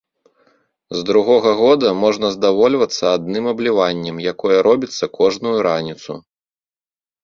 З 0.97 1.01
другога 1.09 1.51
года 1.59 1.91
можна 2.05 2.33
здавольвацца 2.37 3.05
адным 3.19 3.45
абліваннем, 3.55 4.15
якое 4.35 4.57
робіцца 4.73 5.15
кожную 5.23 5.57
раніцу. 5.71 6.23